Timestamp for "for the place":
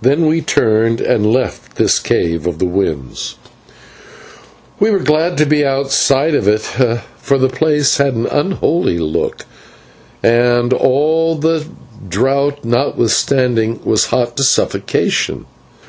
7.18-7.98